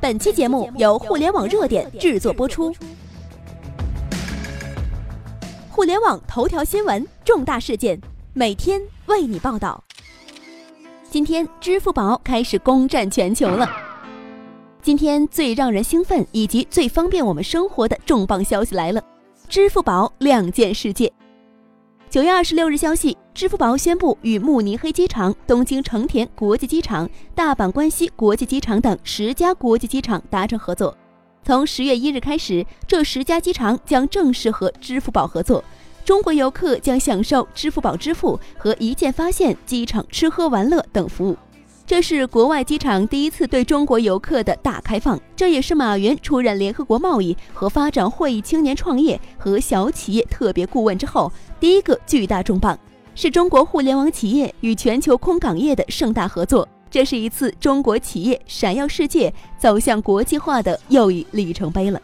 [0.00, 2.74] 本期节目由互联网热点制作播出。
[5.68, 8.00] 互联网头条新闻，重大事件，
[8.32, 9.84] 每天为你报道。
[11.10, 13.70] 今天，支付宝开始攻占全球了。
[14.80, 19.04] 今天最让人兴奋以及最方便我们生活的重磅消息来了：
[19.50, 21.12] 支付宝亮剑世界。
[22.10, 30.92] 九月二十六日，消息，支付宝宣布与慕尼黑机场、东京成田国际机场、大阪关西国际机场等十家国际机场达成合作。
[31.44, 35.62] 从十月一日开始，这十家机场将正式和支付宝合作，
[36.04, 41.36] 中国游客将享受支付宝支付和一键发现机场吃喝玩乐等服务。
[41.90, 52.78] 这是国外机场第一次对中国游客的大开放，这也是马云出任联合国贸易和发展会议青年创业和小企业特别顾问之后第一个巨大重磅，
[53.16, 56.68] 是中国互联网企业与全球空港业的盛大合作。
[56.88, 62.00] 这是一次中国企业闪耀世界、走向国际化的又一里程碑了。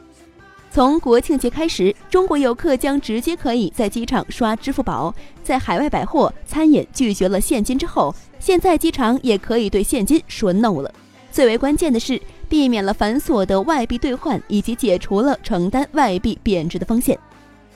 [0.68, 8.12] 从国庆节开始，中国游客将直接可以在机场刷支付宝，在海外百货、餐饮拒绝了现金之后。
[8.38, 10.92] 现在机场也可以对现金说 no 了。
[11.30, 17.18] 最为关键的是，避免了繁琐的外币兑换，以及解除了承担外币贬值的风险。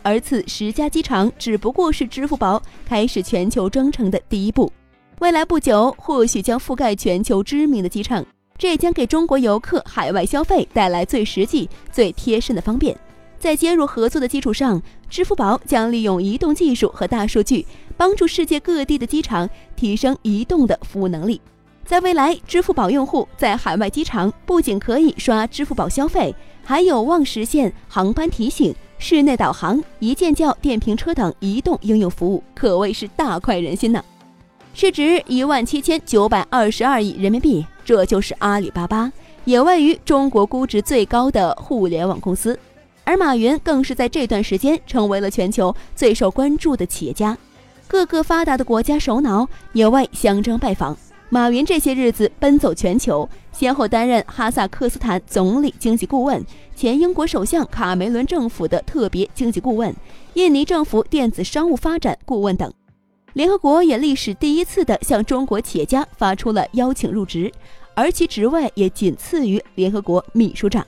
[0.02, 4.72] 而此十家机场只不过是支付宝开始全球征程的第一步，
[5.19, 8.24] 未来不久或许将覆盖全球知名的机场。
[8.56, 12.97] 这也将给中国游客海外消费带来最实际、最贴身的方便。
[13.39, 17.67] 在接入合作的基础上，支付宝将利用移动技术和大数据，
[18.01, 21.39] 帮助世界各地的机场提升移动的服务能力。
[21.84, 26.34] 在未来，支付宝用户在海外机场不仅可以刷支付宝消费，
[26.65, 34.03] 还有望实现航班提醒、室内导航、一键叫电瓶车等移动应用服务，可谓是大快人心呢。
[34.73, 39.12] 市值一万七千九百二十二亿人民币，这就是阿里巴巴，
[39.45, 42.59] 也位于中国估值最高的互联网公司。
[43.05, 47.36] 而马云更是在这段时间成为了全球最受关注的企业家，
[47.90, 50.96] 各个发达的国家首脑也为相争拜访。
[51.28, 56.40] 马云这些日子奔走全球，先后担任哈萨克斯坦总理经济顾问、
[56.77, 59.92] 前英国首相卡梅伦政府的特别经济顾问、
[60.34, 62.73] 印尼政府电子商务发展顾问等。
[63.33, 67.50] 联合国也历史第一次的向中国企业家发出了邀请入职，
[67.96, 70.86] 而其职位也仅次于联合国秘书长。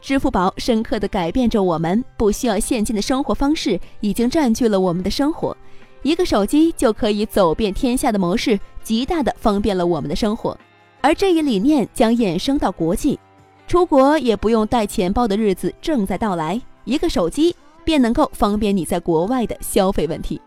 [0.00, 5.56] 支付宝深刻地改变着我们不需要现金的生活方式，已经占据了我们的生活。
[6.02, 10.56] 一个手机就可以走遍天下的模式，极大的方便了我们的生活。
[11.02, 13.18] 而这一理念将衍生到国际，
[13.66, 16.60] 出国也不用带钱包的日子正在到来。
[16.84, 20.40] 一个手机便能够方便你在国外的消费问题。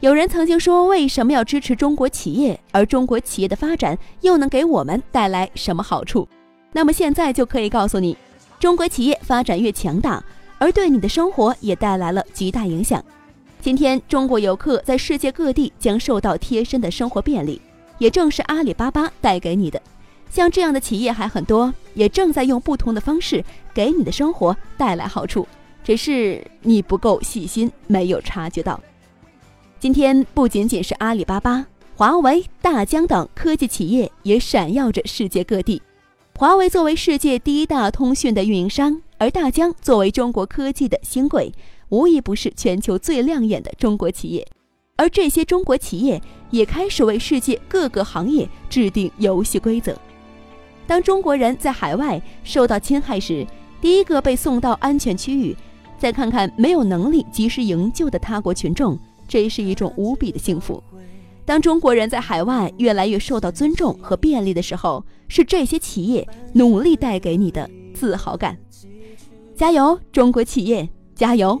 [0.00, 2.58] 有人曾经说，为什么要支持中国企业？
[2.72, 6.26] 而中国企业的发展又能给我们带来什么好处？
[6.72, 8.16] 那么现在就可以告诉你，
[8.58, 10.22] 中国企业发展越强大，
[10.58, 13.04] 而对你的生活也带来了极大影响。
[13.62, 17.60] 今天，中国游客在世界各地将受到贴身的生活便利，
[17.98, 19.80] 也正是阿里巴巴带给你的。
[20.30, 23.44] 像这样的企业还很多，也正在用不同的方式
[23.74, 25.46] 给你的生活带来好处，
[25.84, 28.80] 只是你不够细心，没有察觉到。
[29.78, 31.66] 今天不仅仅是阿里巴巴、
[31.96, 35.82] 华为、大疆等科技企业也闪耀着世界各地。
[36.34, 41.52] 华为作为世界第一大通讯的运营商，而大疆作为中国科技的新贵，
[41.90, 44.46] 无一不是全球最亮眼的中国企业。
[44.96, 46.20] 而这些中国企业
[46.50, 49.96] 也开始为世界各个行业制定游戏规则。
[50.86, 53.46] 当中国人在海外受到侵害时，
[53.80, 55.56] 第一个被送到安全区域，
[55.98, 60.82] 再看看没有能力及时营救的他国群众，这是一种无比的幸福。
[61.46, 68.56] 当中国人在海外越来越受到尊重和便利的时候，是这些企业努力带给你的自豪感。
[69.56, 70.88] 加油，中国企业！
[71.14, 71.60] 加油，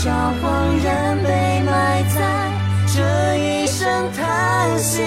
[0.00, 1.28] 少谎言被
[1.66, 2.20] 埋在
[2.86, 3.02] 这
[3.36, 5.02] 一声叹息？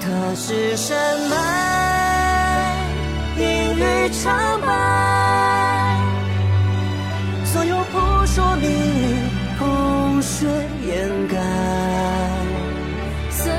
[0.00, 0.96] 他是山
[1.28, 1.34] 脉，
[3.36, 3.44] 阴
[3.76, 4.66] 雨长白，
[7.44, 8.68] 所有扑朔迷离，
[9.58, 10.48] 洪水。
[10.86, 11.36] 掩盖
[13.30, 13.52] 岁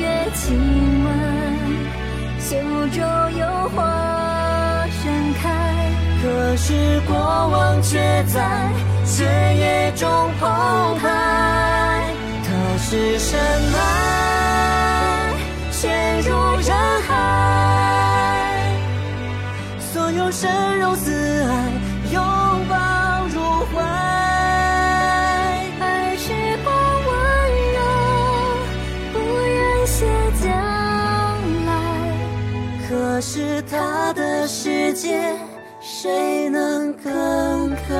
[0.00, 0.93] 月轻。
[6.54, 7.98] 可是过往却
[8.32, 8.70] 在
[9.04, 10.08] 血液中
[10.38, 12.14] 澎湃。
[12.44, 13.40] 他是深
[13.74, 15.34] 爱，
[15.72, 16.30] 陷入
[16.60, 16.72] 人
[17.08, 18.72] 海，
[19.80, 20.48] 所有生
[20.78, 21.10] rom 死
[21.42, 21.72] 爱，
[22.12, 22.22] 拥
[22.68, 22.76] 抱
[23.34, 23.40] 入
[23.74, 23.82] 怀。
[25.80, 26.30] 爱是
[26.62, 27.12] 否温
[27.74, 27.80] 柔，
[29.12, 30.06] 不愿写
[30.40, 30.46] 将
[31.66, 31.72] 来。
[32.88, 35.34] 可是他的世界，
[36.04, 37.94] 谁能更开？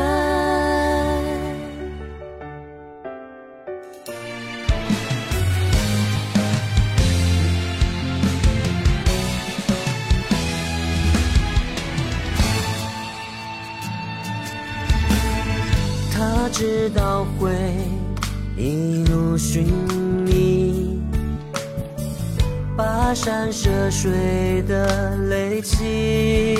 [16.12, 17.54] 他知道会
[18.54, 19.64] 一路寻
[20.26, 21.00] 觅，
[22.76, 26.54] 跋山涉水的累积，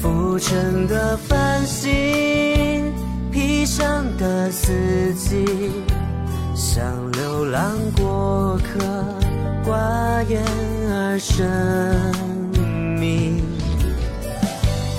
[0.00, 2.92] 浮沉的繁星，
[3.32, 4.72] 披上的四
[5.14, 5.44] 季，
[6.54, 9.04] 像流浪过客，
[9.64, 10.40] 寡言
[10.88, 11.44] 而神
[13.00, 13.42] 秘，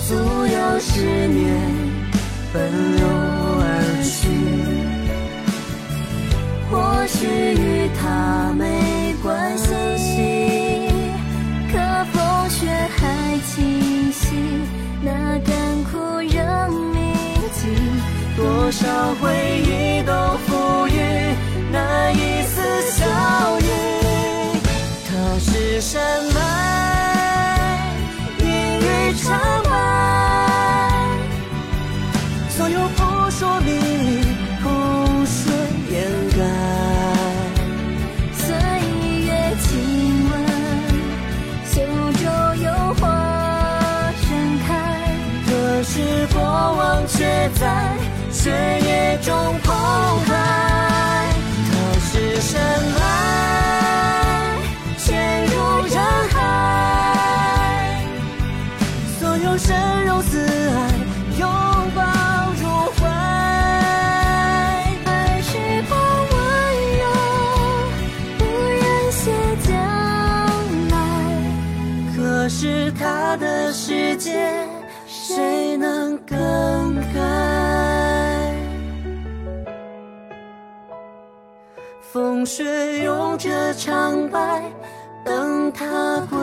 [0.05, 1.78] 足有十年。
[72.49, 74.67] 是他的世界，
[75.05, 78.55] 谁能更改？
[82.11, 84.63] 风雪拥着长白，
[85.23, 86.38] 等他归